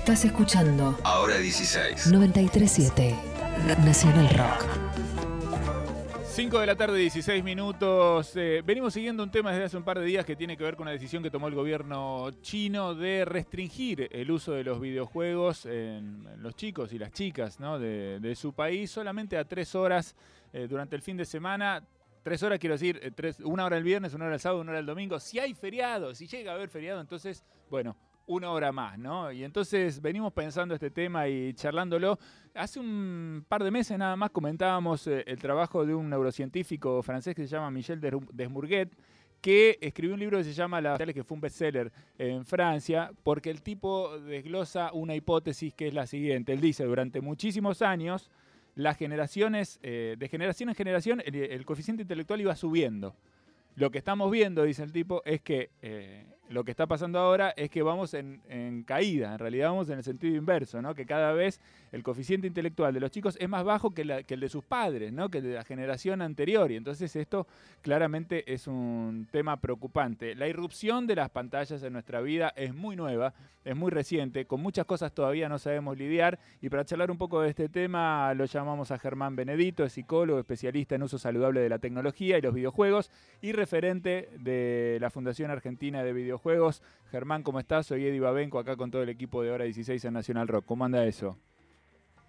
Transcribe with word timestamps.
Estás 0.00 0.24
escuchando 0.24 0.98
Ahora 1.04 1.36
16. 1.36 2.06
937 2.06 3.14
Nacional 3.84 4.30
Rock. 4.30 4.66
5 6.24 6.58
de 6.58 6.66
la 6.66 6.74
tarde, 6.74 6.98
16 6.98 7.44
minutos. 7.44 8.34
Eh, 8.34 8.62
venimos 8.64 8.94
siguiendo 8.94 9.22
un 9.22 9.30
tema 9.30 9.50
desde 9.50 9.64
hace 9.66 9.76
un 9.76 9.82
par 9.82 9.98
de 9.98 10.06
días 10.06 10.24
que 10.24 10.36
tiene 10.36 10.56
que 10.56 10.64
ver 10.64 10.74
con 10.76 10.84
una 10.84 10.92
decisión 10.92 11.22
que 11.22 11.30
tomó 11.30 11.48
el 11.48 11.54
gobierno 11.54 12.30
chino 12.40 12.94
de 12.94 13.26
restringir 13.26 14.08
el 14.10 14.30
uso 14.30 14.52
de 14.52 14.64
los 14.64 14.80
videojuegos 14.80 15.66
en, 15.66 16.26
en 16.32 16.42
los 16.42 16.56
chicos 16.56 16.94
y 16.94 16.98
las 16.98 17.12
chicas 17.12 17.60
¿no? 17.60 17.78
de, 17.78 18.20
de 18.20 18.34
su 18.36 18.54
país 18.54 18.90
solamente 18.90 19.36
a 19.36 19.44
tres 19.44 19.74
horas 19.74 20.16
eh, 20.54 20.66
durante 20.66 20.96
el 20.96 21.02
fin 21.02 21.18
de 21.18 21.26
semana. 21.26 21.84
Tres 22.22 22.42
horas 22.42 22.58
quiero 22.58 22.74
decir, 22.74 22.98
eh, 23.02 23.10
tres, 23.14 23.38
una 23.40 23.66
hora 23.66 23.76
el 23.76 23.84
viernes, 23.84 24.14
una 24.14 24.24
hora 24.24 24.34
el 24.36 24.40
sábado, 24.40 24.62
una 24.62 24.70
hora 24.70 24.80
el 24.80 24.86
domingo. 24.86 25.20
Si 25.20 25.38
hay 25.38 25.52
feriado, 25.52 26.14
si 26.14 26.26
llega 26.26 26.52
a 26.52 26.54
haber 26.54 26.70
feriado, 26.70 27.02
entonces, 27.02 27.44
bueno, 27.68 27.94
una 28.30 28.50
hora 28.52 28.70
más, 28.70 28.96
¿no? 28.98 29.32
Y 29.32 29.42
entonces 29.42 30.00
venimos 30.00 30.32
pensando 30.32 30.72
este 30.74 30.90
tema 30.90 31.26
y 31.28 31.52
charlándolo. 31.54 32.18
Hace 32.54 32.78
un 32.78 33.44
par 33.48 33.64
de 33.64 33.70
meses 33.72 33.98
nada 33.98 34.14
más 34.14 34.30
comentábamos 34.30 35.06
eh, 35.08 35.24
el 35.26 35.38
trabajo 35.38 35.84
de 35.84 35.94
un 35.94 36.08
neurocientífico 36.08 37.02
francés 37.02 37.34
que 37.34 37.42
se 37.42 37.48
llama 37.48 37.70
Michel 37.72 38.00
Des- 38.00 38.14
Desmourguet, 38.32 38.88
que 39.40 39.78
escribió 39.80 40.14
un 40.14 40.20
libro 40.20 40.38
que 40.38 40.44
se 40.44 40.52
llama 40.52 40.80
La 40.80 40.96
que 40.98 41.24
fue 41.24 41.34
un 41.34 41.40
bestseller 41.40 41.90
en 42.18 42.44
Francia, 42.44 43.10
porque 43.24 43.50
el 43.50 43.62
tipo 43.62 44.18
desglosa 44.20 44.92
una 44.92 45.14
hipótesis 45.16 45.74
que 45.74 45.88
es 45.88 45.94
la 45.94 46.06
siguiente. 46.06 46.52
Él 46.52 46.60
dice, 46.60 46.84
durante 46.84 47.20
muchísimos 47.20 47.82
años, 47.82 48.30
las 48.76 48.96
generaciones, 48.96 49.80
eh, 49.82 50.14
de 50.18 50.28
generación 50.28 50.68
en 50.68 50.76
generación, 50.76 51.22
el, 51.24 51.34
el 51.34 51.64
coeficiente 51.64 52.02
intelectual 52.02 52.40
iba 52.40 52.54
subiendo. 52.54 53.16
Lo 53.74 53.90
que 53.90 53.98
estamos 53.98 54.30
viendo, 54.30 54.62
dice 54.62 54.82
el 54.82 54.92
tipo, 54.92 55.22
es 55.24 55.40
que 55.40 55.70
eh, 55.82 56.26
lo 56.50 56.64
que 56.64 56.72
está 56.72 56.88
pasando 56.88 57.20
ahora 57.20 57.54
es 57.56 57.70
que 57.70 57.80
vamos 57.80 58.12
en, 58.12 58.82
caída, 58.84 59.32
en 59.32 59.38
realidad 59.38 59.68
vamos 59.68 59.88
en 59.88 59.98
el 59.98 60.04
sentido 60.04 60.34
inverso, 60.36 60.82
¿no? 60.82 60.96
que 60.96 61.06
cada 61.06 61.32
vez 61.32 61.60
el 61.92 62.02
coeficiente 62.02 62.48
intelectual 62.48 62.92
de 62.92 62.98
los 62.98 63.12
chicos 63.12 63.36
es 63.40 63.48
más 63.48 63.62
bajo 63.62 63.92
que 63.92 64.02
el 64.02 64.40
de 64.40 64.48
sus 64.48 64.64
padres, 64.64 65.12
¿no? 65.12 65.28
que 65.28 65.38
el 65.38 65.44
de 65.44 65.54
la 65.54 65.62
generación 65.62 66.22
anterior, 66.22 66.72
y 66.72 66.76
entonces 66.76 67.14
esto 67.14 67.46
claramente 67.82 68.52
es 68.52 68.66
un 68.66 69.28
tema 69.30 69.60
preocupante. 69.60 70.34
La 70.34 70.48
irrupción 70.48 71.06
de 71.06 71.14
las 71.14 71.30
pantallas 71.30 71.84
en 71.84 71.92
nuestra 71.92 72.20
vida 72.20 72.52
es 72.56 72.74
muy 72.74 72.96
nueva, 72.96 73.32
es 73.64 73.76
muy 73.76 73.92
reciente, 73.92 74.46
con 74.46 74.60
muchas 74.60 74.86
cosas 74.86 75.12
todavía 75.12 75.48
no 75.48 75.58
sabemos 75.60 75.96
lidiar, 75.96 76.40
y 76.60 76.68
para 76.68 76.84
charlar 76.84 77.12
un 77.12 77.18
poco 77.18 77.42
de 77.42 77.50
este 77.50 77.68
tema 77.68 78.34
lo 78.34 78.46
llamamos 78.46 78.90
a 78.90 78.98
Germán 78.98 79.36
Benedito, 79.36 79.84
es 79.84 79.92
psicólogo, 79.92 80.40
especialista 80.40 80.96
en 80.96 81.04
uso 81.04 81.16
saludable 81.16 81.60
de 81.60 81.68
la 81.68 81.78
tecnología 81.78 82.38
y 82.38 82.40
los 82.40 82.54
videojuegos, 82.54 83.08
y 83.40 83.52
referente 83.52 84.30
de 84.40 84.98
la 85.00 85.10
Fundación 85.10 85.52
Argentina 85.52 86.02
de 86.02 86.12
Videojuegos. 86.12 86.39
Germán, 87.10 87.42
¿cómo 87.42 87.58
estás? 87.60 87.86
Soy 87.86 88.06
Eddie 88.06 88.20
Babenco, 88.20 88.58
acá 88.58 88.76
con 88.76 88.90
todo 88.90 89.02
el 89.02 89.08
equipo 89.08 89.42
de 89.42 89.50
Hora 89.50 89.64
16 89.64 90.04
en 90.04 90.14
Nacional 90.14 90.48
Rock. 90.48 90.64
¿Cómo 90.64 90.84
anda 90.84 91.04
eso? 91.04 91.36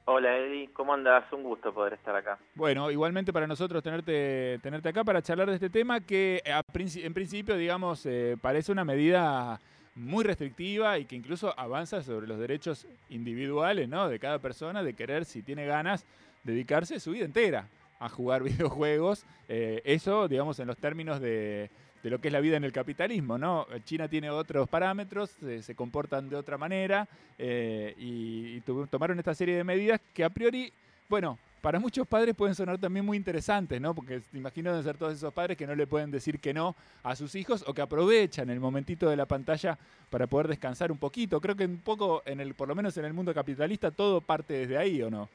Hola 0.06 0.36
Eddie, 0.38 0.70
¿cómo 0.74 0.94
andas? 0.94 1.32
Un 1.32 1.44
gusto 1.44 1.74
poder 1.74 1.94
estar 1.94 2.16
acá. 2.16 2.38
Bueno, 2.56 2.90
igualmente 2.92 3.32
para 3.32 3.48
nosotros 3.48 3.84
tenerte, 3.84 4.60
tenerte 4.62 4.90
acá 4.90 5.04
para 5.04 5.22
charlar 5.22 5.48
de 5.50 5.56
este 5.56 5.70
tema 5.70 6.02
que 6.02 6.42
a 6.52 6.64
princi- 6.64 7.06
en 7.06 7.14
principio, 7.14 7.56
digamos, 7.56 8.06
eh, 8.06 8.36
parece 8.42 8.72
una 8.72 8.84
medida 8.84 9.60
muy 9.96 10.24
restrictiva 10.24 10.98
y 10.98 11.06
que 11.06 11.16
incluso 11.16 11.54
avanza 11.58 12.02
sobre 12.02 12.28
los 12.28 12.40
derechos 12.40 12.88
individuales 13.10 13.88
¿no? 13.88 14.10
de 14.10 14.20
cada 14.20 14.40
persona 14.40 14.84
de 14.84 14.94
querer, 14.96 15.24
si 15.26 15.44
tiene 15.44 15.66
ganas, 15.66 16.06
dedicarse 16.44 17.00
su 17.00 17.12
vida 17.12 17.26
entera 17.26 17.68
a 18.00 18.10
jugar 18.10 18.42
videojuegos. 18.44 19.26
Eh, 19.48 19.82
eso, 19.86 20.28
digamos, 20.28 20.60
en 20.60 20.68
los 20.68 20.78
términos 20.78 21.22
de, 21.22 21.70
de 22.04 22.10
lo 22.10 22.20
que 22.20 22.30
es 22.30 22.32
la 22.32 22.40
vida 22.40 22.58
en 22.58 22.64
el 22.64 22.72
capitalismo, 22.72 23.38
¿no? 23.38 23.68
China 23.86 24.08
tiene 24.08 24.30
otros 24.30 24.68
parámetros, 24.68 25.36
eh, 25.44 25.62
se 25.62 25.76
comportan 25.76 26.30
de 26.30 26.36
otra 26.36 26.58
manera 26.58 27.08
eh, 27.38 27.94
y, 27.98 28.62
tomaron 28.90 29.20
esta 29.20 29.36
serie 29.36 29.56
de 29.56 29.64
medidas 29.64 30.02
que 30.14 30.24
a 30.24 30.30
priori, 30.30 30.72
bueno, 31.10 31.38
para 31.62 31.80
muchos 31.80 32.08
padres 32.08 32.36
pueden 32.36 32.56
sonar 32.56 32.80
también 32.80 33.06
muy 33.06 33.18
interesantes, 33.18 33.80
¿no? 33.80 33.94
Porque 33.94 34.20
te 34.20 34.38
imagino 34.38 34.76
de 34.76 34.82
ser 34.82 34.98
todos 34.98 35.14
esos 35.14 35.32
padres 35.32 35.58
que 35.58 35.68
no 35.68 35.76
le 35.76 35.86
pueden 35.86 36.10
decir 36.10 36.40
que 36.40 36.54
no 36.54 36.76
a 37.04 37.16
sus 37.16 37.36
hijos 37.36 37.64
o 37.68 37.74
que 37.74 37.82
aprovechan 37.82 38.50
el 38.50 38.60
momentito 38.60 39.08
de 39.10 39.16
la 39.16 39.28
pantalla 39.28 39.78
para 40.10 40.26
poder 40.26 40.48
descansar 40.48 40.92
un 40.92 40.98
poquito. 40.98 41.40
Creo 41.40 41.56
que 41.56 41.66
un 41.66 41.78
poco, 41.78 42.24
en 42.26 42.40
el, 42.40 42.56
por 42.56 42.68
lo 42.68 42.74
menos 42.74 42.98
en 42.98 43.06
el 43.06 43.14
mundo 43.14 43.34
capitalista, 43.34 43.92
todo 43.92 44.22
parte 44.22 44.54
desde 44.54 44.78
ahí, 44.78 45.04
¿o 45.04 45.12
no? 45.12 45.30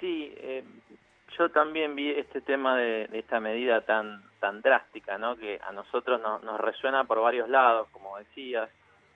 Sí, 0.00 0.34
eh, 0.36 0.64
yo 1.38 1.50
también 1.50 1.94
vi 1.94 2.10
este 2.10 2.40
tema 2.40 2.76
de, 2.76 3.08
esta 3.12 3.40
medida 3.40 3.80
tan 3.82 4.22
tan 4.40 4.60
drástica, 4.60 5.18
¿no? 5.18 5.36
Que 5.36 5.60
a 5.62 5.72
nosotros 5.72 6.20
no- 6.20 6.40
nos 6.40 6.60
resuena 6.60 7.04
por 7.04 7.20
varios 7.20 7.48
lados, 7.48 7.88
como 7.92 8.18
decías. 8.18 8.68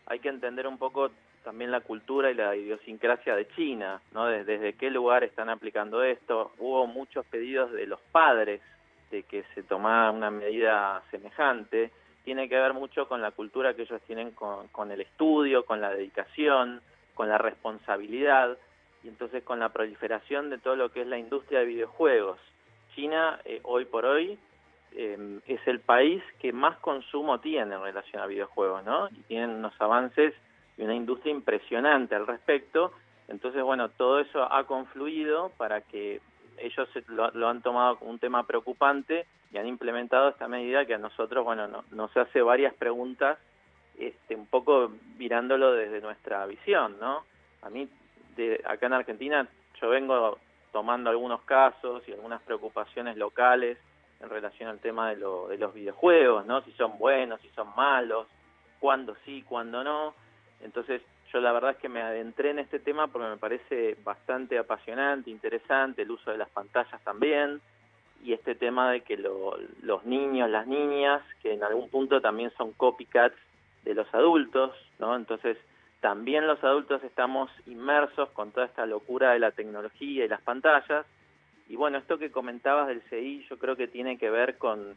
Hay 0.07 0.21
que 0.21 0.29
entender 0.29 0.67
un 0.69 0.79
poco 0.79 1.11
también 1.43 1.71
la 1.73 1.81
cultura 1.81 2.31
y 2.31 2.35
la 2.35 2.55
idiosincrasia 2.55 3.35
de 3.35 3.49
China, 3.49 4.01
¿no? 4.13 4.27
Desde, 4.27 4.59
desde 4.59 4.75
qué 4.75 4.91
lugar 4.91 5.25
están 5.25 5.49
aplicando 5.49 6.03
esto. 6.05 6.53
Hubo 6.59 6.87
muchos 6.87 7.27
pedidos 7.27 7.73
de 7.73 7.87
los 7.87 8.01
padres 8.13 8.61
de 9.11 9.23
que 9.25 9.45
se 9.55 9.63
tomara 9.65 10.11
una 10.11 10.31
medida 10.31 11.03
semejante. 11.11 11.91
Tiene 12.25 12.49
que 12.49 12.57
ver 12.59 12.73
mucho 12.73 13.09
con 13.09 13.21
la 13.23 13.31
cultura 13.33 13.75
que 13.75 13.83
ellos 13.83 14.03
tienen 14.07 14.31
con, 14.33 14.69
con 14.69 14.91
el 14.93 15.01
estudio, 15.01 15.65
con 15.65 15.81
la 15.81 15.91
dedicación, 15.91 16.81
con 17.15 17.29
la 17.29 17.39
responsabilidad 17.39 18.57
y 19.07 19.09
entonces 19.09 19.45
con 19.45 19.61
la 19.61 19.69
proliferación 19.69 20.51
de 20.51 20.59
todo 20.59 20.75
lo 20.75 20.91
que 20.91 21.03
es 21.03 21.07
la 21.07 21.17
industria 21.17 21.61
de 21.61 21.67
videojuegos. 21.67 22.41
China 22.97 23.39
eh, 23.45 23.61
hoy 23.63 23.85
por 23.85 24.05
hoy 24.05 24.37
eh, 24.97 25.39
es 25.47 25.61
el 25.69 25.79
país 25.79 26.21
que 26.41 26.53
más 26.53 26.77
consumo 26.79 27.39
tiene 27.39 27.77
en 27.77 27.83
relación 27.83 28.21
a 28.21 28.27
videojuegos, 28.27 28.85
¿no? 28.85 29.09
Y 29.11 29.23
tienen 29.29 29.51
unos 29.51 29.81
avances 29.81 30.35
y 30.77 30.83
una 30.83 30.95
industria 30.97 31.31
impresionante 31.31 32.17
al 32.17 32.27
respecto. 32.27 32.93
Entonces, 33.29 33.63
bueno, 33.63 33.91
todo 33.91 34.19
eso 34.19 34.43
ha 34.53 34.65
confluido 34.65 35.51
para 35.57 35.83
que 35.83 36.21
ellos 36.59 36.89
lo, 37.07 37.31
lo 37.31 37.49
han 37.49 37.63
tomado 37.63 37.99
como 37.99 38.11
un 38.11 38.19
tema 38.19 38.45
preocupante 38.45 39.25
y 39.53 39.59
han 39.59 39.69
implementado 39.69 40.31
esta 40.31 40.49
medida 40.49 40.85
que 40.85 40.95
a 40.95 40.99
nosotros, 40.99 41.45
bueno, 41.45 41.69
no- 41.69 41.85
nos 41.93 42.17
hace 42.17 42.43
varias 42.43 42.75
preguntas, 42.75 43.39
este, 43.99 44.35
un 44.35 44.47
poco 44.47 44.91
mirándolo 45.17 45.73
desde 45.75 46.01
nuestra 46.01 46.45
visión, 46.47 46.97
¿no? 46.99 47.23
A 47.63 47.71
mí, 47.71 47.89
de, 48.37 48.61
acá 48.65 48.87
en 48.87 48.93
Argentina, 48.93 49.49
yo 49.81 49.89
vengo 49.91 50.39
tomando 50.73 51.11
algunos 51.11 51.43
casos 51.43 52.03
y 52.07 52.13
algunas 52.13 52.43
preocupaciones 52.43 53.17
locales 53.17 53.79
en 54.21 54.31
relación 54.31 54.69
al 54.69 54.79
tema 54.79 55.11
de, 55.11 55.17
lo, 55.17 55.49
de 55.49 55.59
los 55.59 55.75
videojuegos, 55.75 56.47
¿no? 56.47 56.63
Si 56.63 56.73
son 56.73 56.99
buenos, 56.99 57.41
si 57.41 57.49
son 57.51 57.69
malos, 57.77 58.27
cuándo 58.81 59.17
sí, 59.25 59.43
cuándo 59.47 59.83
no. 59.85 60.15
Entonces, 60.63 61.03
yo 61.33 61.41
la 61.41 61.53
verdad 61.53 61.73
es 61.73 61.77
que 61.79 61.89
me 61.89 62.03
adentré 62.03 62.51
en 62.51 62.59
este 62.59 62.79
tema 62.79 63.09
porque 63.09 63.29
me 63.29 63.37
parece 63.37 63.97
bastante 64.05 64.59
apasionante, 64.59 65.31
interesante, 65.31 66.03
el 66.03 66.11
uso 66.11 66.31
de 66.31 66.39
las 66.39 66.49
pantallas 66.51 67.03
también, 67.05 67.61
y 68.23 68.33
este 68.33 68.55
tema 68.55 68.91
de 68.91 69.03
que 69.03 69.17
lo- 69.17 69.57
los 69.83 70.05
niños, 70.05 70.49
las 70.49 70.67
niñas, 70.67 71.23
que 71.43 71.53
en 71.53 71.63
algún 71.63 71.91
punto 71.91 72.21
también 72.21 72.51
son 72.57 72.73
copycats 72.73 73.37
de 73.85 73.95
los 73.95 74.13
adultos, 74.15 74.73
¿no? 74.99 75.15
Entonces, 75.15 75.59
también 76.01 76.47
los 76.47 76.63
adultos 76.63 77.03
estamos 77.05 77.51
inmersos 77.67 78.29
con 78.31 78.53
toda 78.53 78.67
esta 78.67 78.87
locura 78.87 79.33
de 79.33 79.39
la 79.39 79.51
tecnología 79.51 80.25
y 80.25 80.29
las 80.29 80.41
pantallas. 80.43 81.07
Y 81.69 81.77
bueno, 81.77 81.99
esto 81.99 82.19
que 82.19 82.31
comentabas 82.31 82.87
del 82.89 83.03
CI, 83.11 83.47
yo 83.51 83.59
creo 83.59 83.77
que 83.77 83.89
tiene 83.89 84.19
que 84.19 84.31
ver 84.31 84.57
con, 84.59 84.97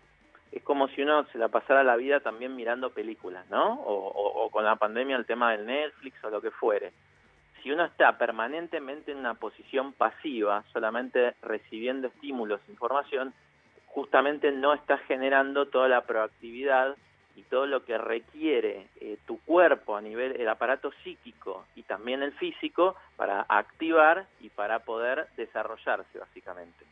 es 0.51 0.61
como 0.63 0.87
si 0.89 1.01
uno 1.01 1.25
se 1.31 1.37
la 1.37 1.47
pasara 1.47 1.83
la 1.83 1.95
vida 1.95 2.19
también 2.19 2.55
mirando 2.55 2.91
películas, 2.91 3.49
¿no? 3.49 3.73
O, 3.81 3.93
o- 4.45 4.49
con 4.51 4.63
la 4.65 4.75
pandemia 4.75 5.15
el 5.15 5.25
tema 5.25 5.51
del 5.51 5.65
Netflix 5.65 6.23
o 6.23 6.29
lo 6.29 6.41
que 6.41 6.51
fuere. 6.51 6.91
Si 7.63 7.71
uno 7.71 7.85
está 7.85 8.17
permanentemente 8.17 9.11
en 9.11 9.17
una 9.19 9.33
posición 9.33 9.93
pasiva, 9.93 10.63
solamente 10.71 11.33
recibiendo 11.41 12.07
estímulos, 12.07 12.61
información, 12.69 13.33
justamente 13.87 14.51
no 14.51 14.73
está 14.73 14.97
generando 14.99 15.65
toda 15.67 15.87
la 15.87 16.01
proactividad 16.01 16.95
y 17.35 17.43
todo 17.43 17.65
lo 17.65 17.83
que 17.85 17.97
requiere 17.97 18.87
eh, 18.99 19.17
tu 19.25 19.39
cuerpo 19.41 19.95
a 19.95 20.01
nivel 20.01 20.39
el 20.39 20.47
aparato 20.49 20.91
psíquico 21.03 21.65
y 21.75 21.83
también 21.83 22.21
el 22.23 22.33
físico 22.33 22.95
para 23.15 23.45
activar 23.47 24.27
y 24.39 24.49
para 24.49 24.79
poder 24.79 25.27
desarrollarse 25.37 26.19
básicamente. 26.19 26.85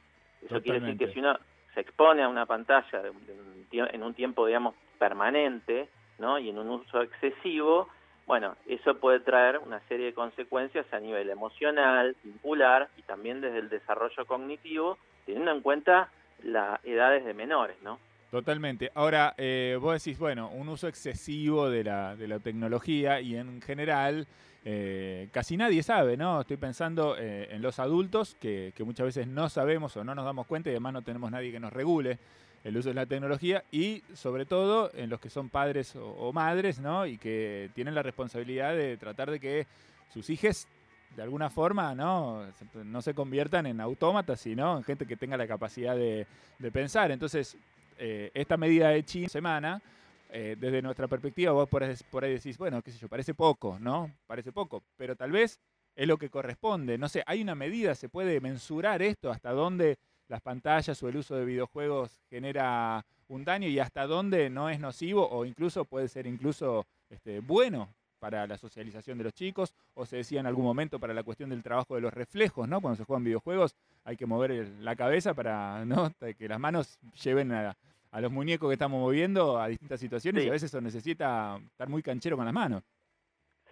Eso 0.46 0.62
quiere 0.62 0.80
decir 0.80 0.98
que 0.98 1.06
si 1.14 1.20
uno 1.20 1.38
se 1.74 1.82
expone 1.82 2.24
a 2.24 2.30
una 2.30 2.46
pantalla 2.46 3.02
de 3.02 3.10
un- 3.10 3.26
de 3.26 3.34
un 3.34 3.68
tie- 3.70 3.90
en 3.94 4.04
un 4.04 4.14
tiempo 4.14 4.46
digamos 4.46 4.76
permanente, 5.00 5.90
¿no? 6.20 6.40
y 6.40 6.50
en 6.50 6.58
un 6.58 6.70
uso 6.70 7.02
excesivo, 7.02 7.90
bueno, 8.26 8.56
eso 8.68 8.98
puede 9.00 9.20
traer 9.22 9.58
una 9.60 9.80
serie 9.88 10.08
de 10.08 10.14
consecuencias 10.14 10.86
a 10.94 11.00
nivel 11.00 11.30
emocional, 11.30 12.16
vincular 12.24 12.90
y 12.98 13.02
también 13.04 13.40
desde 13.42 13.60
el 13.60 13.70
desarrollo 13.70 14.26
cognitivo, 14.26 14.98
teniendo 15.26 15.52
en 15.52 15.62
cuenta 15.62 16.10
las 16.44 16.84
edades 16.86 17.24
de 17.26 17.34
menores, 17.34 17.78
¿no? 17.82 18.00
Totalmente. 18.32 18.92
Ahora, 18.94 19.34
eh, 19.38 19.78
vos 19.80 20.04
decís, 20.04 20.20
bueno, 20.20 20.50
un 20.50 20.68
uso 20.68 20.88
excesivo 20.88 21.70
de 21.70 21.84
la, 21.84 22.16
de 22.16 22.28
la 22.28 22.40
tecnología 22.40 23.22
y 23.22 23.38
en 23.38 23.62
general 23.62 24.28
eh, 24.66 25.30
casi 25.32 25.56
nadie 25.56 25.82
sabe, 25.82 26.18
¿no? 26.18 26.42
Estoy 26.42 26.58
pensando 26.58 27.16
eh, 27.18 27.48
en 27.52 27.62
los 27.62 27.80
adultos 27.80 28.36
que, 28.42 28.74
que 28.76 28.84
muchas 28.84 29.06
veces 29.06 29.28
no 29.28 29.48
sabemos 29.48 29.96
o 29.96 30.04
no 30.04 30.14
nos 30.14 30.26
damos 30.26 30.46
cuenta 30.46 30.70
y 30.70 30.74
además 30.74 30.94
no 30.94 31.02
tenemos 31.04 31.32
nadie 31.32 31.52
que 31.52 31.60
nos 31.60 31.72
regule 31.72 32.20
el 32.66 32.76
uso 32.76 32.90
de 32.90 32.96
la 32.96 33.06
tecnología 33.06 33.64
y 33.72 34.04
sobre 34.14 34.46
todo 34.46 34.92
en 34.94 35.10
los 35.10 35.22
que 35.22 35.30
son 35.30 35.48
padres 35.48 35.96
o, 35.96 36.06
o 36.06 36.34
madres, 36.34 36.80
¿no? 36.80 37.06
Y 37.06 37.18
que 37.18 37.70
tienen 37.76 37.96
la 37.96 38.04
responsabilidad 38.04 38.76
de 38.76 38.98
tratar 38.98 39.32
de 39.32 39.40
que 39.40 39.68
sus 40.12 40.30
hijos 40.30 40.68
de 41.16 41.24
alguna 41.24 41.50
forma 41.50 41.96
no, 41.96 42.46
no 42.84 43.02
se 43.02 43.14
conviertan 43.14 43.66
en 43.66 43.82
autómatas, 43.82 44.40
sino 44.40 44.78
en 44.78 44.84
gente 44.84 45.08
que 45.08 45.18
tenga 45.18 45.36
la 45.36 45.48
capacidad 45.48 45.96
de, 45.96 46.28
pensar. 46.72 47.12
Entonces, 47.12 47.58
eh, 47.98 48.32
esta 48.34 48.58
medida 48.58 48.90
de 48.90 49.04
China 49.04 49.30
semana, 49.30 49.82
eh, 50.30 50.56
desde 50.60 50.82
nuestra 50.82 51.08
perspectiva, 51.08 51.52
vos 51.52 51.70
por 51.70 51.84
ahí, 51.84 51.96
por 52.12 52.24
ahí 52.24 52.34
decís, 52.34 52.58
bueno, 52.58 52.82
qué 52.82 52.92
sé 52.92 53.00
yo, 53.00 53.08
parece 53.08 53.34
poco, 53.34 53.78
¿no? 53.80 54.12
Parece 54.26 54.52
poco, 54.52 54.84
pero 54.98 55.16
tal 55.16 55.32
vez 55.32 55.60
es 55.96 56.08
lo 56.08 56.18
que 56.18 56.30
corresponde. 56.30 56.98
No 56.98 57.10
sé, 57.10 57.24
hay 57.26 57.42
una 57.42 57.56
medida, 57.56 57.96
se 57.96 58.10
puede 58.10 58.40
mensurar 58.40 59.02
esto, 59.02 59.32
hasta 59.32 59.52
dónde 59.52 59.98
las 60.28 60.42
pantallas 60.42 61.02
o 61.02 61.10
el 61.10 61.18
uso 61.18 61.36
de 61.36 61.46
videojuegos 61.46 62.20
genera 62.30 63.06
un 63.30 63.44
daño 63.44 63.68
y 63.68 63.80
hasta 63.80 64.06
dónde 64.08 64.50
no 64.50 64.70
es 64.70 64.80
nocivo 64.80 65.28
o 65.30 65.46
incluso 65.46 65.86
puede 65.86 66.08
ser 66.08 66.28
incluso 66.28 66.86
este, 67.10 67.40
bueno 67.40 67.90
para 68.20 68.48
la 68.48 68.58
socialización 68.58 69.18
de 69.18 69.26
los 69.26 69.34
chicos, 69.34 69.74
o 69.94 70.06
se 70.06 70.18
decía 70.18 70.40
en 70.40 70.48
algún 70.48 70.66
momento 70.66 71.00
para 71.00 71.14
la 71.14 71.24
cuestión 71.24 71.50
del 71.50 71.64
trabajo 71.64 71.96
de 71.96 72.02
los 72.02 72.14
reflejos, 72.14 72.68
¿no? 72.68 72.82
Cuando 72.82 72.98
se 72.98 73.04
juegan 73.04 73.24
videojuegos 73.24 73.76
hay 74.04 74.16
que 74.16 74.26
mover 74.26 74.68
la 74.80 74.96
cabeza 74.96 75.34
para 75.34 75.84
¿no? 75.86 76.12
que 76.38 76.48
las 76.48 76.60
manos 76.60 76.98
lleven 77.24 77.52
a, 77.52 77.76
los 78.20 78.32
muñecos 78.32 78.70
que 78.70 78.74
estamos 78.74 79.00
moviendo 79.00 79.60
a 79.60 79.68
distintas 79.68 80.00
situaciones 80.00 80.44
y 80.44 80.48
a 80.48 80.52
veces 80.52 80.72
eso 80.72 80.82
necesita 80.82 81.60
estar 81.64 81.88
muy 81.88 82.02
canchero 82.02 82.36
con 82.36 82.46
las 82.46 82.54
manos. 82.54 82.82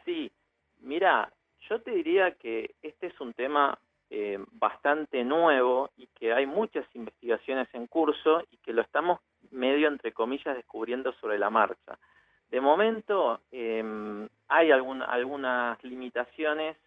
Sí, 0.04 0.32
mira, 0.82 1.34
yo 1.68 1.82
te 1.82 1.92
diría 1.92 2.32
que 2.36 2.76
este 2.84 3.08
es 3.08 3.20
un 3.20 3.34
tema 3.34 3.80
eh, 4.12 4.38
bastante 4.52 5.24
nuevo 5.24 5.90
y 5.98 6.08
que 6.08 6.32
hay 6.32 6.46
muchas 6.46 6.86
investigaciones 6.94 7.68
en 7.74 7.88
curso 7.88 8.44
y 8.52 8.58
que 8.58 8.72
lo 8.72 8.84
estamos 8.84 9.20
medio, 9.50 9.88
entre 9.88 10.12
comillas, 10.12 10.56
descubriendo 10.56 11.12
sobre 11.14 11.40
la 11.40 11.50
marcha. 11.50 11.98
De 12.50 12.62
momento 12.62 13.42
em, 13.52 14.28
hay 14.48 14.72
algunas 14.72 15.84
limitaciones 15.84 16.78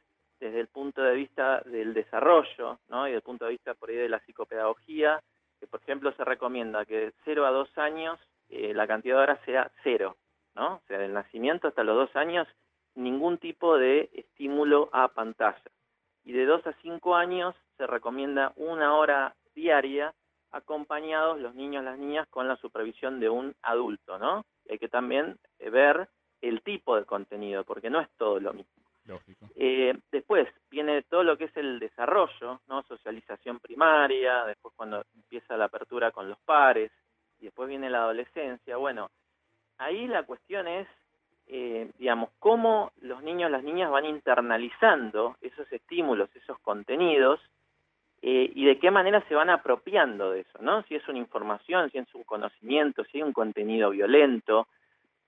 desde 0.40 0.60
el 0.60 0.68
punto 0.68 1.02
de 1.02 1.14
vista 1.14 1.60
del 1.62 1.94
desarrollo 1.94 2.78
¿no? 2.88 3.06
y 3.06 3.10
desde 3.10 3.16
el 3.16 3.22
punto 3.22 3.44
de 3.44 3.52
vista 3.52 3.74
por 3.74 3.90
ahí 3.90 3.96
de 3.96 4.08
la 4.08 4.20
psicopedagogía, 4.20 5.20
que 5.58 5.66
por 5.66 5.80
ejemplo 5.80 6.12
se 6.12 6.24
recomienda 6.24 6.84
que 6.84 6.96
de 6.98 7.12
0 7.24 7.46
a 7.46 7.50
2 7.50 7.78
años 7.78 8.20
eh, 8.48 8.72
la 8.72 8.86
cantidad 8.86 9.16
de 9.16 9.22
horas 9.22 9.40
sea 9.44 9.70
cero, 9.82 10.16
¿no? 10.54 10.76
o 10.76 10.82
sea, 10.86 10.98
del 10.98 11.12
nacimiento 11.12 11.68
hasta 11.68 11.82
los 11.82 11.96
2 11.96 12.16
años 12.16 12.46
ningún 12.94 13.38
tipo 13.38 13.76
de 13.76 14.10
estímulo 14.12 14.88
a 14.92 15.08
pantalla. 15.08 15.70
Y 16.24 16.32
de 16.32 16.46
2 16.46 16.66
a 16.66 16.72
5 16.82 17.14
años 17.14 17.54
se 17.76 17.86
recomienda 17.86 18.52
una 18.56 18.96
hora 18.96 19.34
diaria 19.54 20.14
acompañados 20.52 21.40
los 21.40 21.54
niños 21.54 21.82
y 21.82 21.86
las 21.86 21.98
niñas 21.98 22.26
con 22.28 22.48
la 22.48 22.56
supervisión 22.56 23.20
de 23.20 23.28
un 23.28 23.54
adulto, 23.62 24.18
¿no? 24.18 24.44
hay 24.68 24.78
que 24.78 24.88
también 24.88 25.38
eh, 25.58 25.70
ver 25.70 26.08
el 26.40 26.62
tipo 26.62 26.96
de 26.96 27.04
contenido, 27.04 27.64
porque 27.64 27.90
no 27.90 28.00
es 28.00 28.08
todo 28.16 28.38
lo 28.38 28.52
mismo. 28.52 28.72
Eh, 29.56 29.98
después 30.12 30.46
viene 30.70 31.02
todo 31.02 31.22
lo 31.22 31.38
que 31.38 31.44
es 31.44 31.56
el 31.56 31.78
desarrollo, 31.78 32.60
¿no? 32.68 32.82
Socialización 32.82 33.58
primaria, 33.58 34.44
después 34.44 34.74
cuando 34.76 35.02
empieza 35.14 35.56
la 35.56 35.64
apertura 35.64 36.10
con 36.10 36.28
los 36.28 36.38
pares, 36.40 36.92
y 37.40 37.46
después 37.46 37.68
viene 37.68 37.88
la 37.88 38.02
adolescencia. 38.02 38.76
Bueno, 38.76 39.10
ahí 39.78 40.06
la 40.08 40.24
cuestión 40.24 40.68
es, 40.68 40.86
eh, 41.46 41.90
digamos, 41.98 42.30
cómo 42.38 42.92
los 43.00 43.22
niños, 43.22 43.50
las 43.50 43.64
niñas 43.64 43.90
van 43.90 44.04
internalizando 44.04 45.36
esos 45.40 45.70
estímulos, 45.72 46.28
esos 46.36 46.58
contenidos, 46.58 47.40
eh, 48.30 48.52
y 48.54 48.66
de 48.66 48.78
qué 48.78 48.90
manera 48.90 49.26
se 49.26 49.34
van 49.34 49.48
apropiando 49.48 50.32
de 50.32 50.40
eso, 50.40 50.58
¿no? 50.60 50.82
Si 50.82 50.94
es 50.94 51.08
una 51.08 51.16
información, 51.16 51.90
si 51.90 51.96
es 51.96 52.14
un 52.14 52.24
conocimiento, 52.24 53.02
si 53.04 53.16
hay 53.16 53.22
un 53.22 53.32
contenido 53.32 53.88
violento. 53.88 54.68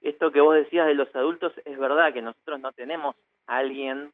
Esto 0.03 0.31
que 0.31 0.43
vos 0.43 0.55
decías 0.55 0.87
de 0.87 0.93
los 0.93 1.09
adultos 1.17 1.55
es 1.65 1.79
verdad 1.79 2.13
que 2.13 2.21
nosotros 2.21 2.61
no 2.61 2.73
tenemos 2.73 3.17
a 3.47 3.57
alguien 3.57 4.13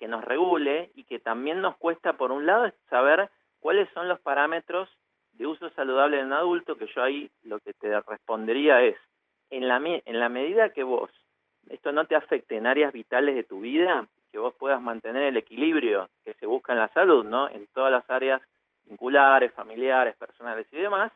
que 0.00 0.08
nos 0.08 0.24
regule 0.24 0.90
y 0.96 1.04
que 1.04 1.20
también 1.20 1.60
nos 1.60 1.76
cuesta, 1.76 2.14
por 2.14 2.32
un 2.32 2.46
lado, 2.46 2.68
saber 2.90 3.30
cuáles 3.60 3.88
son 3.94 4.08
los 4.08 4.18
parámetros 4.18 4.88
de 5.34 5.46
uso 5.46 5.70
saludable 5.70 6.16
de 6.16 6.24
un 6.24 6.32
adulto, 6.32 6.74
que 6.76 6.88
yo 6.96 7.04
ahí 7.04 7.30
lo 7.44 7.60
que 7.60 7.74
te 7.74 8.00
respondería 8.00 8.82
es, 8.82 8.96
en 9.50 9.68
la, 9.68 9.76
en 9.76 10.18
la 10.18 10.28
medida 10.28 10.72
que 10.72 10.82
vos 10.82 11.12
esto 11.68 11.92
no 11.92 12.06
te 12.06 12.16
afecte 12.16 12.56
en 12.56 12.66
áreas 12.66 12.92
vitales 12.92 13.34
de 13.34 13.44
tu 13.44 13.60
vida, 13.60 14.08
que 14.36 14.40
vos 14.40 14.54
puedas 14.54 14.82
mantener 14.82 15.22
el 15.22 15.38
equilibrio 15.38 16.10
que 16.22 16.34
se 16.34 16.44
busca 16.44 16.74
en 16.74 16.80
la 16.80 16.88
salud, 16.88 17.24
¿no? 17.24 17.48
En 17.48 17.66
todas 17.68 17.90
las 17.90 18.04
áreas 18.10 18.42
vinculares, 18.84 19.50
familiares, 19.54 20.14
personales 20.16 20.66
y 20.72 20.76
demás, 20.76 21.10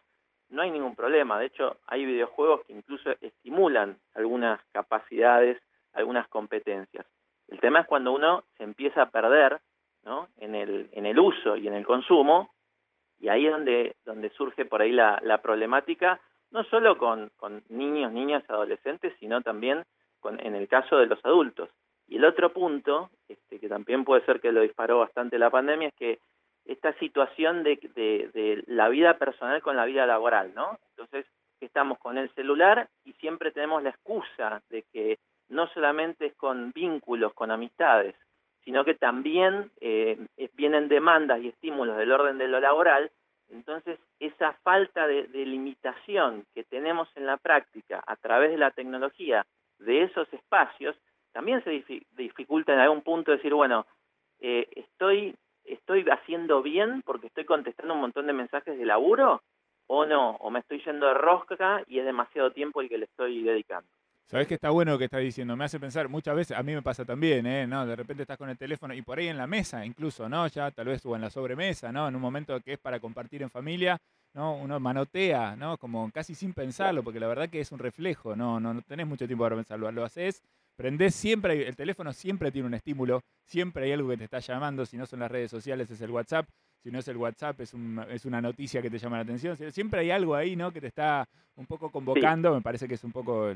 no 0.48 0.62
hay 0.62 0.70
ningún 0.70 0.96
problema. 0.96 1.38
De 1.38 1.44
hecho, 1.44 1.76
hay 1.86 2.06
videojuegos 2.06 2.64
que 2.64 2.72
incluso 2.72 3.10
estimulan 3.20 3.98
algunas 4.14 4.58
capacidades, 4.72 5.60
algunas 5.92 6.28
competencias. 6.28 7.04
El 7.48 7.60
tema 7.60 7.80
es 7.80 7.86
cuando 7.86 8.12
uno 8.12 8.44
se 8.56 8.64
empieza 8.64 9.02
a 9.02 9.10
perder 9.10 9.60
¿no? 10.02 10.28
en, 10.38 10.54
el, 10.54 10.88
en 10.92 11.04
el 11.04 11.18
uso 11.18 11.58
y 11.58 11.68
en 11.68 11.74
el 11.74 11.84
consumo, 11.84 12.54
y 13.18 13.28
ahí 13.28 13.44
es 13.44 13.52
donde, 13.52 13.96
donde 14.06 14.30
surge 14.30 14.64
por 14.64 14.80
ahí 14.80 14.92
la, 14.92 15.20
la 15.22 15.42
problemática, 15.42 16.22
no 16.52 16.64
solo 16.64 16.96
con, 16.96 17.30
niños, 17.68 18.12
niñas, 18.12 18.48
adolescentes, 18.48 19.12
sino 19.20 19.42
también 19.42 19.84
con, 20.20 20.40
en 20.40 20.54
el 20.54 20.68
caso 20.68 20.96
de 20.96 21.04
los 21.04 21.22
adultos. 21.22 21.68
Y 22.10 22.16
el 22.16 22.24
otro 22.24 22.52
punto, 22.52 23.08
este, 23.28 23.60
que 23.60 23.68
también 23.68 24.04
puede 24.04 24.24
ser 24.26 24.40
que 24.40 24.50
lo 24.50 24.62
disparó 24.62 24.98
bastante 24.98 25.38
la 25.38 25.48
pandemia, 25.48 25.88
es 25.88 25.94
que 25.94 26.18
esta 26.64 26.92
situación 26.94 27.62
de, 27.62 27.76
de, 27.94 28.64
la 28.66 28.88
vida 28.88 29.16
personal 29.16 29.62
con 29.62 29.76
la 29.76 29.84
vida 29.84 30.06
laboral, 30.06 30.52
¿no? 30.52 30.76
Entonces, 30.90 31.24
estamos 31.60 31.98
con 31.98 32.18
el 32.18 32.28
celular 32.34 32.88
y 33.04 33.12
siempre 33.14 33.52
tenemos 33.52 33.84
la 33.84 33.90
excusa 33.90 34.60
de 34.70 34.82
que 34.92 35.18
no 35.48 35.68
solamente 35.68 36.26
es 36.26 36.34
con 36.34 36.72
vínculos, 36.72 37.32
con 37.32 37.52
amistades, 37.52 38.16
sino 38.64 38.84
que 38.84 38.94
también 38.94 39.70
eh, 39.80 40.18
vienen 40.54 40.88
demandas 40.88 41.40
y 41.40 41.48
estímulos 41.48 41.96
del 41.96 42.10
orden 42.10 42.38
de 42.38 42.48
lo 42.48 42.58
laboral, 42.58 43.12
entonces 43.50 44.00
esa 44.18 44.54
falta 44.64 45.06
de, 45.06 45.28
de 45.28 45.46
limitación 45.46 46.44
que 46.54 46.64
tenemos 46.64 47.08
en 47.14 47.26
la 47.26 47.36
práctica 47.36 48.02
a 48.04 48.16
través 48.16 48.50
de 48.50 48.58
la 48.58 48.72
tecnología 48.72 49.46
de 49.78 50.02
esos 50.02 50.32
espacios 50.32 50.96
también 51.32 51.62
se 51.64 51.84
dificulta 52.16 52.72
en 52.72 52.80
algún 52.80 53.02
punto 53.02 53.32
decir, 53.32 53.54
bueno, 53.54 53.86
eh, 54.40 54.68
estoy, 54.76 55.34
estoy 55.64 56.04
haciendo 56.10 56.62
bien 56.62 57.02
porque 57.02 57.28
estoy 57.28 57.44
contestando 57.44 57.94
un 57.94 58.00
montón 58.00 58.26
de 58.26 58.32
mensajes 58.32 58.78
de 58.78 58.86
laburo 58.86 59.42
o 59.86 60.06
no, 60.06 60.36
o 60.36 60.50
me 60.50 60.60
estoy 60.60 60.82
yendo 60.84 61.06
de 61.06 61.14
rosca 61.14 61.82
y 61.86 61.98
es 61.98 62.04
demasiado 62.04 62.52
tiempo 62.52 62.80
el 62.80 62.88
que 62.88 62.98
le 62.98 63.06
estoy 63.06 63.42
dedicando. 63.42 63.88
Sabes 64.26 64.46
que 64.46 64.54
está 64.54 64.70
bueno 64.70 64.92
lo 64.92 64.98
que 64.98 65.06
estás 65.06 65.22
diciendo, 65.22 65.56
me 65.56 65.64
hace 65.64 65.80
pensar, 65.80 66.08
muchas 66.08 66.36
veces, 66.36 66.56
a 66.56 66.62
mí 66.62 66.72
me 66.72 66.82
pasa 66.82 67.04
también, 67.04 67.44
¿eh? 67.46 67.66
¿no? 67.66 67.84
De 67.84 67.96
repente 67.96 68.22
estás 68.22 68.38
con 68.38 68.48
el 68.48 68.56
teléfono 68.56 68.94
y 68.94 69.02
por 69.02 69.18
ahí 69.18 69.26
en 69.26 69.36
la 69.36 69.48
mesa 69.48 69.84
incluso, 69.84 70.28
¿no? 70.28 70.46
Ya 70.46 70.70
tal 70.70 70.86
vez 70.86 71.04
o 71.04 71.16
en 71.16 71.22
la 71.22 71.30
sobremesa, 71.30 71.90
¿no? 71.90 72.06
En 72.06 72.14
un 72.14 72.22
momento 72.22 72.60
que 72.60 72.74
es 72.74 72.78
para 72.78 73.00
compartir 73.00 73.42
en 73.42 73.50
familia, 73.50 73.98
¿no? 74.32 74.54
Uno 74.54 74.78
manotea, 74.78 75.56
¿no? 75.56 75.76
Como 75.78 76.08
casi 76.12 76.36
sin 76.36 76.54
pensarlo, 76.54 77.02
porque 77.02 77.18
la 77.18 77.26
verdad 77.26 77.50
que 77.50 77.58
es 77.58 77.72
un 77.72 77.80
reflejo, 77.80 78.36
¿no? 78.36 78.60
No, 78.60 78.72
no 78.72 78.82
tenés 78.82 79.08
mucho 79.08 79.26
tiempo 79.26 79.42
para 79.42 79.56
pensarlo, 79.56 79.90
lo 79.90 80.04
haces 80.04 80.44
prendés 80.76 81.14
siempre, 81.14 81.66
el 81.68 81.76
teléfono 81.76 82.12
siempre 82.12 82.50
tiene 82.50 82.68
un 82.68 82.74
estímulo, 82.74 83.22
siempre 83.44 83.84
hay 83.84 83.92
algo 83.92 84.08
que 84.10 84.16
te 84.16 84.24
está 84.24 84.38
llamando, 84.38 84.86
si 84.86 84.96
no 84.96 85.06
son 85.06 85.20
las 85.20 85.30
redes 85.30 85.50
sociales 85.50 85.90
es 85.90 86.00
el 86.00 86.10
WhatsApp, 86.10 86.48
si 86.82 86.90
no 86.90 86.98
es 86.98 87.08
el 87.08 87.16
WhatsApp 87.16 87.60
es, 87.60 87.74
es 88.10 88.24
una 88.24 88.40
noticia 88.40 88.80
que 88.80 88.90
te 88.90 88.98
llama 88.98 89.16
la 89.16 89.22
atención, 89.22 89.56
siempre 89.72 90.00
hay 90.00 90.10
algo 90.10 90.34
ahí, 90.34 90.56
¿no? 90.56 90.72
Que 90.72 90.80
te 90.80 90.86
está 90.86 91.28
un 91.56 91.66
poco 91.66 91.90
convocando, 91.90 92.54
me 92.54 92.62
parece 92.62 92.88
que 92.88 92.94
es 92.94 93.04
un 93.04 93.12
poco, 93.12 93.52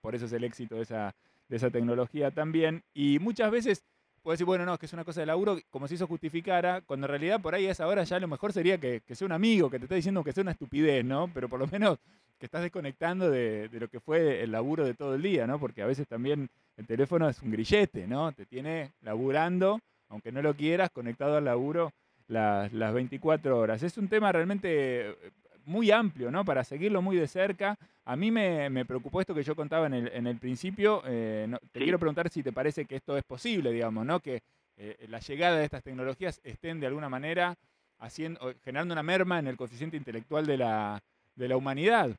por 0.00 0.14
eso 0.14 0.26
es 0.26 0.32
el 0.32 0.44
éxito 0.44 0.76
de 0.76 0.82
esa, 0.82 1.14
de 1.48 1.56
esa 1.56 1.70
tecnología 1.70 2.30
también, 2.30 2.82
y 2.92 3.18
muchas 3.20 3.50
veces 3.50 3.84
puede 4.26 4.34
decir, 4.34 4.46
bueno, 4.46 4.66
no, 4.66 4.74
es 4.74 4.80
que 4.80 4.86
es 4.86 4.92
una 4.92 5.04
cosa 5.04 5.20
de 5.20 5.26
laburo, 5.26 5.56
como 5.70 5.86
si 5.86 5.94
eso 5.94 6.08
justificara, 6.08 6.80
cuando 6.80 7.06
en 7.06 7.10
realidad 7.10 7.40
por 7.40 7.54
ahí 7.54 7.68
a 7.68 7.70
esa 7.70 7.86
hora 7.86 8.02
ya 8.02 8.18
lo 8.18 8.26
mejor 8.26 8.52
sería 8.52 8.76
que, 8.76 9.00
sea 9.06 9.24
un 9.24 9.30
amigo, 9.30 9.70
que 9.70 9.78
te 9.78 9.84
esté 9.84 9.94
diciendo 9.94 10.24
que 10.24 10.32
sea 10.32 10.42
una 10.42 10.50
estupidez, 10.50 11.04
¿no? 11.04 11.30
Pero 11.32 11.48
por 11.48 11.60
lo 11.60 11.68
menos 11.68 12.00
que 12.38 12.46
estás 12.46 12.62
desconectando 12.62 13.30
de, 13.30 13.68
de, 13.68 13.80
lo 13.80 13.88
que 13.88 14.00
fue 14.00 14.42
el 14.42 14.52
laburo 14.52 14.84
de 14.84 14.94
todo 14.94 15.14
el 15.14 15.22
día, 15.22 15.46
¿no? 15.46 15.58
Porque 15.58 15.82
a 15.82 15.86
veces 15.86 16.06
también 16.06 16.48
el 16.76 16.86
teléfono 16.86 17.28
es 17.28 17.40
un 17.42 17.50
grillete, 17.50 18.06
¿no? 18.06 18.32
Te 18.32 18.46
tiene 18.46 18.92
laburando, 19.00 19.80
aunque 20.08 20.32
no 20.32 20.42
lo 20.42 20.54
quieras, 20.54 20.90
conectado 20.90 21.36
al 21.36 21.44
laburo 21.44 21.92
las, 22.28 22.72
las 22.72 22.92
24 22.92 23.58
horas. 23.58 23.82
Es 23.82 23.96
un 23.98 24.08
tema 24.08 24.32
realmente 24.32 25.10
eh, 25.10 25.16
muy 25.64 25.90
amplio, 25.90 26.30
¿no? 26.30 26.44
Para 26.44 26.64
seguirlo 26.64 27.02
muy 27.02 27.16
de 27.16 27.26
cerca. 27.26 27.78
A 28.04 28.16
mí 28.16 28.30
me, 28.30 28.70
me 28.70 28.84
preocupó 28.84 29.20
esto 29.20 29.34
que 29.34 29.42
yo 29.42 29.56
contaba 29.56 29.86
en 29.86 29.94
el, 29.94 30.08
en 30.12 30.26
el 30.26 30.38
principio. 30.38 31.02
Eh, 31.06 31.48
te 31.72 31.80
quiero 31.80 31.98
preguntar 31.98 32.28
si 32.28 32.42
te 32.42 32.52
parece 32.52 32.84
que 32.84 32.96
esto 32.96 33.16
es 33.16 33.24
posible, 33.24 33.72
digamos, 33.72 34.04
¿no? 34.04 34.20
Que 34.20 34.42
eh, 34.76 35.06
la 35.08 35.20
llegada 35.20 35.56
de 35.56 35.64
estas 35.64 35.82
tecnologías 35.82 36.40
estén 36.44 36.80
de 36.80 36.86
alguna 36.86 37.08
manera 37.08 37.56
haciendo, 37.98 38.54
generando 38.62 38.92
una 38.92 39.02
merma 39.02 39.38
en 39.38 39.46
el 39.46 39.56
coeficiente 39.56 39.96
intelectual 39.96 40.44
de 40.44 40.58
la, 40.58 41.02
de 41.36 41.48
la 41.48 41.56
humanidad. 41.56 42.10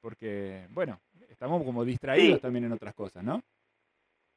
porque, 0.00 0.66
bueno, 0.70 1.00
estamos 1.28 1.64
como 1.64 1.84
distraídos 1.84 2.40
también 2.40 2.66
en 2.66 2.72
otras 2.72 2.94
cosas, 2.94 3.24
¿no? 3.24 3.42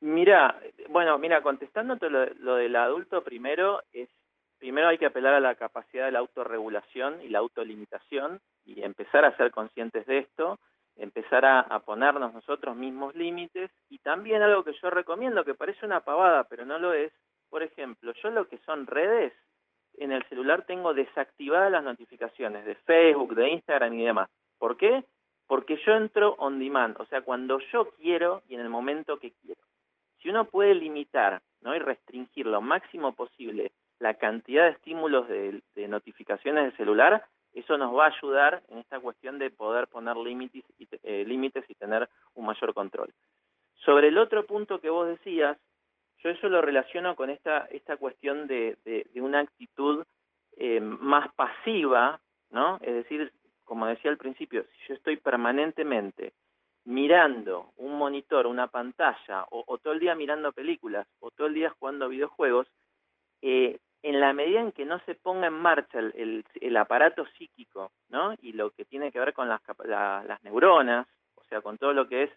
Mira, 0.01 0.59
bueno, 0.89 1.17
mira, 1.17 1.41
contestando 1.41 1.97
lo, 2.09 2.25
lo 2.35 2.55
del 2.55 2.75
adulto 2.75 3.21
primero, 3.21 3.83
es 3.91 4.09
primero 4.57 4.89
hay 4.89 4.97
que 4.97 5.05
apelar 5.05 5.33
a 5.33 5.39
la 5.39 5.55
capacidad 5.55 6.05
de 6.05 6.11
la 6.11 6.19
autorregulación 6.19 7.21
y 7.21 7.29
la 7.29 7.39
autolimitación 7.39 8.39
y 8.65 8.81
empezar 8.81 9.25
a 9.25 9.35
ser 9.37 9.51
conscientes 9.51 10.05
de 10.05 10.19
esto. 10.19 10.59
empezar 10.95 11.45
a, 11.45 11.61
a, 11.61 11.79
ponernos 11.79 12.33
nosotros 12.33 12.75
mismos 12.75 13.15
límites 13.15 13.71
y 13.89 13.99
también 13.99 14.41
algo 14.41 14.65
que 14.65 14.73
yo 14.81 14.89
recomiendo, 14.89 15.45
que 15.45 15.53
parece 15.53 15.85
una 15.85 16.01
pavada, 16.01 16.43
pero 16.43 16.65
no 16.65 16.77
lo 16.77 16.93
es, 16.93 17.13
por 17.49 17.63
ejemplo, 17.63 18.13
yo 18.21 18.29
lo 18.31 18.47
que 18.49 18.57
son 18.65 18.85
redes, 18.85 19.31
en 19.99 20.11
el 20.11 20.23
celular 20.29 20.65
tengo 20.65 20.93
desactivadas 20.93 21.71
las 21.71 21.83
notificaciones 21.83 22.65
de 22.65 22.75
Facebook, 22.75 23.35
de 23.35 23.49
Instagram 23.49 23.93
y 23.93 24.05
demás. 24.05 24.29
¿Por 24.57 24.77
qué? 24.77 25.03
Porque 25.47 25.77
yo 25.85 25.93
entro 25.93 26.35
on 26.37 26.59
demand, 26.59 26.99
o 26.99 27.05
sea, 27.05 27.21
cuando 27.21 27.59
yo 27.71 27.89
quiero 27.91 28.41
y 28.47 28.55
en 28.55 28.61
el 28.61 28.69
momento 28.69 29.19
que 29.19 29.31
quiero. 29.41 29.61
Si 30.21 30.29
uno 30.29 30.45
puede 30.45 30.75
limitar 30.75 31.41
¿no? 31.61 31.75
y 31.75 31.79
restringir 31.79 32.45
lo 32.45 32.61
máximo 32.61 33.13
posible 33.13 33.71
la 33.99 34.13
cantidad 34.13 34.65
de 34.65 34.71
estímulos 34.71 35.27
de, 35.27 35.61
de 35.75 35.87
notificaciones 35.87 36.63
del 36.63 36.77
celular, 36.77 37.25
eso 37.53 37.77
nos 37.77 37.95
va 37.95 38.05
a 38.05 38.15
ayudar 38.15 38.61
en 38.69 38.77
esta 38.77 38.99
cuestión 38.99 39.39
de 39.39 39.49
poder 39.49 39.87
poner 39.87 40.15
límites 40.17 40.63
y, 40.77 40.87
eh, 41.03 41.25
límites 41.25 41.65
y 41.69 41.75
tener 41.75 42.07
un 42.35 42.45
mayor 42.45 42.73
control. 42.73 43.13
Sobre 43.85 44.09
el 44.09 44.17
otro 44.17 44.45
punto 44.45 44.79
que 44.79 44.89
vos 44.89 45.07
decías, 45.07 45.57
yo 46.23 46.29
eso 46.29 46.49
lo 46.49 46.61
relaciono 46.61 47.15
con 47.15 47.29
esta, 47.29 47.67
esta 47.71 47.97
cuestión 47.97 48.47
de, 48.47 48.77
de, 48.85 49.07
de 49.13 49.21
una 49.21 49.39
actitud 49.39 50.05
eh, 50.57 50.79
más 50.79 51.33
pasiva, 51.35 52.19
¿no? 52.51 52.77
Es 52.81 52.93
decir, 52.93 53.31
como 53.63 53.85
decía 53.85 54.11
al 54.11 54.17
principio, 54.17 54.63
si 54.63 54.87
yo 54.87 54.95
estoy 54.95 55.17
permanentemente 55.17 56.33
mirando 56.85 57.71
un 57.77 57.97
monitor, 57.97 58.47
una 58.47 58.67
pantalla, 58.67 59.45
o, 59.51 59.63
o 59.67 59.77
todo 59.77 59.93
el 59.93 59.99
día 59.99 60.15
mirando 60.15 60.51
películas, 60.51 61.07
o 61.19 61.31
todo 61.31 61.47
el 61.47 61.53
día 61.53 61.73
jugando 61.79 62.09
videojuegos, 62.09 62.67
eh, 63.41 63.79
en 64.01 64.19
la 64.19 64.33
medida 64.33 64.61
en 64.61 64.71
que 64.71 64.85
no 64.85 64.99
se 65.05 65.15
ponga 65.15 65.47
en 65.47 65.53
marcha 65.53 65.99
el, 65.99 66.45
el, 66.61 66.77
aparato 66.77 67.25
psíquico, 67.37 67.91
¿no? 68.09 68.33
Y 68.41 68.53
lo 68.53 68.71
que 68.71 68.85
tiene 68.85 69.11
que 69.11 69.19
ver 69.19 69.33
con 69.33 69.49
las, 69.49 69.61
la, 69.85 70.23
las 70.25 70.43
neuronas, 70.43 71.05
o 71.35 71.43
sea, 71.43 71.61
con 71.61 71.77
todo 71.77 71.93
lo 71.93 72.07
que 72.07 72.23
es, 72.23 72.31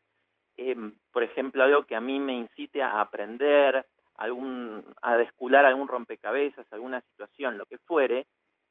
eh, 0.57 0.77
por 1.13 1.23
ejemplo, 1.23 1.63
algo 1.63 1.85
que 1.85 1.97
a 1.97 2.01
mí 2.01 2.19
me 2.21 2.35
incite 2.35 2.83
a 2.83 3.01
aprender, 3.01 3.87
algún, 4.17 4.85
a 5.03 5.17
descular 5.17 5.65
algún 5.65 5.89
rompecabezas, 5.89 6.67
alguna 6.73 7.01
situación, 7.03 7.59
lo 7.59 7.67
que 7.67 7.79
fuere, 7.79 8.27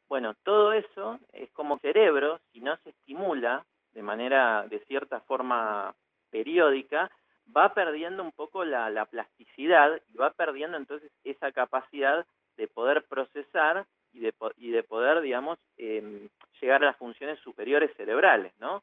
bueno, 0.08 0.34
todo 0.44 0.74
eso 0.74 1.20
es 1.32 1.50
como 1.52 1.80
cerebro, 1.80 2.40
si 2.52 2.60
no 2.60 2.76
se 2.84 2.90
estimula 2.90 3.66
de 3.94 4.04
manera, 4.04 4.68
de 4.68 4.80
cierta 4.82 5.22
forma 5.22 5.96
periódica, 6.30 7.10
va 7.56 7.74
perdiendo 7.74 8.24
un 8.24 8.32
poco 8.32 8.64
la, 8.66 8.90
la 8.90 9.06
plasticidad 9.06 10.02
y 10.14 10.18
va 10.18 10.32
perdiendo 10.32 10.78
entonces 10.78 11.12
esa 11.24 11.52
capacidad 11.52 12.26
de 12.58 12.68
poder 12.68 13.04
procesar 13.06 13.86
y 14.14 14.20
de, 14.20 14.34
y 14.58 14.72
de 14.72 14.84
poder, 14.84 15.22
digamos, 15.22 15.58
eh, 15.78 16.28
llegar 16.60 16.84
a 16.84 16.88
las 16.88 16.98
funciones 16.98 17.40
superiores 17.40 17.96
cerebrales, 17.96 18.54
¿no? 18.60 18.81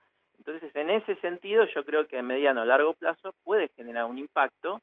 En 0.88 0.94
ese 1.02 1.16
sentido, 1.16 1.66
yo 1.66 1.84
creo 1.84 2.08
que 2.08 2.18
a 2.18 2.22
mediano 2.22 2.62
o 2.62 2.64
largo 2.64 2.94
plazo 2.94 3.34
puede 3.44 3.68
generar 3.76 4.06
un 4.06 4.16
impacto 4.16 4.80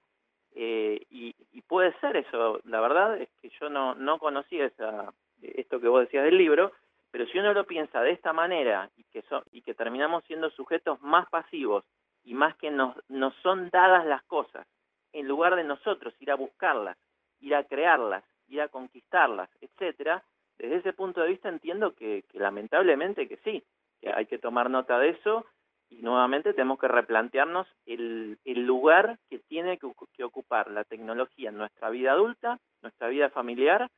eh, 0.53 1.01
y, 1.09 1.35
y, 1.51 1.61
puede 1.63 1.99
ser 1.99 2.15
eso. 2.15 2.59
La 2.65 2.79
verdad 2.79 3.19
es 3.19 3.27
que 3.41 3.49
yo 3.59 3.69
no, 3.69 3.95
no 3.95 4.19
conocía 4.19 4.65
esa, 4.65 5.11
esto 5.41 5.79
que 5.79 5.87
vos 5.87 6.01
decías 6.01 6.23
del 6.23 6.37
libro, 6.37 6.73
pero 7.09 7.25
si 7.25 7.39
uno 7.39 7.53
lo 7.53 7.65
piensa 7.65 8.01
de 8.01 8.11
esta 8.11 8.33
manera 8.33 8.87
y 8.95 9.03
que, 9.05 9.23
so, 9.23 9.43
y 9.51 9.63
que 9.63 9.73
terminamos 9.73 10.23
siendo 10.25 10.51
sujetos 10.51 11.01
más 11.01 11.27
pasivos 11.29 11.83
y 12.23 12.35
más 12.35 12.55
que 12.57 12.69
nos, 12.69 12.95
nos 13.09 13.33
son 13.37 13.71
dadas 13.71 14.05
las 14.05 14.21
cosas, 14.25 14.67
en 15.11 15.27
lugar 15.27 15.55
de 15.55 15.63
nosotros 15.63 16.13
ir 16.19 16.29
a 16.29 16.35
buscarlas, 16.35 16.97
ir 17.39 17.55
a 17.55 17.63
crearlas, 17.63 18.23
ir 18.47 18.61
a 18.61 18.67
conquistarlas, 18.67 19.49
etcétera, 19.59 20.23
desde 20.59 20.75
ese 20.75 20.93
punto 20.93 21.21
de 21.21 21.29
vista 21.29 21.49
entiendo 21.49 21.95
que, 21.95 22.25
que, 22.29 22.37
lamentablemente 22.37 23.27
que 23.27 23.37
sí, 23.37 23.63
que 23.99 24.13
hay 24.13 24.27
que 24.27 24.37
tomar 24.37 24.69
nota 24.69 24.99
de 24.99 25.09
eso 25.09 25.47
y 25.89 26.01
nuevamente 26.01 26.53
tenemos 26.53 26.79
que 26.79 26.87
replantearnos 26.87 27.67
el, 27.85 28.37
el 28.43 28.65
lugar 28.65 29.19
que 29.29 29.39
tiene 29.39 29.77
que, 29.77 29.91
que, 30.13 30.23
ocupar 30.23 30.69
la 30.71 30.83
tecnología 30.83 31.49
en 31.49 31.57
nuestra 31.57 31.89
vida 31.89 32.11
adulta, 32.11 32.59
nuestra 32.81 33.07
vida 33.07 33.29
familiar, 33.29 33.89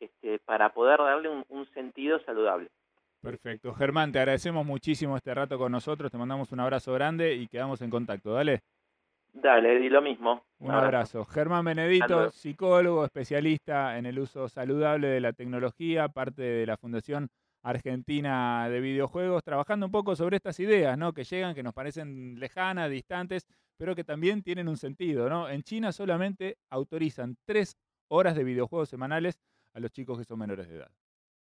este, 0.00 0.38
para 0.40 0.70
poder 0.70 0.98
darle 0.98 1.28
un, 1.28 1.44
un 1.48 1.66
sentido 1.72 2.20
saludable. 2.24 2.68
Perfecto. 3.20 3.74
Germán, 3.74 4.12
te 4.12 4.20
agradecemos 4.20 4.64
muchísimo 4.64 5.16
este 5.16 5.34
rato 5.34 5.58
con 5.58 5.72
nosotros, 5.72 6.10
te 6.10 6.18
mandamos 6.18 6.52
un 6.52 6.60
abrazo 6.60 6.92
grande 6.92 7.34
y 7.34 7.48
quedamos 7.48 7.82
en 7.82 7.90
contacto. 7.90 8.32
Dale. 8.32 8.60
Dale, 9.32 9.74
y 9.84 9.88
lo 9.88 10.02
mismo. 10.02 10.44
Un 10.58 10.70
abrazo. 10.72 11.24
Germán 11.24 11.64
Benedito, 11.64 12.30
psicólogo, 12.30 13.04
especialista 13.04 13.98
en 13.98 14.06
el 14.06 14.18
uso 14.18 14.48
saludable 14.48 15.08
de 15.08 15.20
la 15.20 15.32
tecnología, 15.32 16.08
parte 16.08 16.42
de 16.42 16.66
la 16.66 16.76
Fundación 16.76 17.28
Argentina 17.62 18.68
de 18.68 18.80
Videojuegos, 18.80 19.44
trabajando 19.44 19.86
un 19.86 19.92
poco 19.92 20.16
sobre 20.16 20.36
estas 20.36 20.58
ideas, 20.60 20.96
¿no? 20.96 21.12
Que 21.12 21.24
llegan, 21.24 21.54
que 21.54 21.62
nos 21.62 21.74
parecen 21.74 22.38
lejanas, 22.38 22.90
distantes, 22.90 23.46
pero 23.76 23.94
que 23.94 24.04
también 24.04 24.42
tienen 24.42 24.68
un 24.68 24.76
sentido, 24.76 25.28
¿no? 25.28 25.48
En 25.48 25.62
China 25.62 25.92
solamente 25.92 26.58
autorizan 26.70 27.36
tres 27.44 27.76
horas 28.08 28.34
de 28.36 28.44
videojuegos 28.44 28.88
semanales 28.88 29.38
a 29.74 29.80
los 29.80 29.90
chicos 29.90 30.18
que 30.18 30.24
son 30.24 30.38
menores 30.38 30.68
de 30.68 30.76
edad. 30.76 30.90